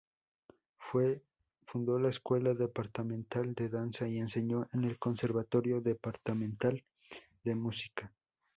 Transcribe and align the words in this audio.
Fundó 1.67 1.99
la 1.99 2.09
Escuela 2.09 2.55
Departamental 2.55 3.53
de 3.53 3.69
Danza, 3.69 4.07
y 4.07 4.17
enseñó 4.17 4.67
en 4.73 4.85
el 4.85 4.97
Conservatorio 4.97 5.79
Departamental 5.79 6.83
de 7.43 7.53
Música. 7.53 8.11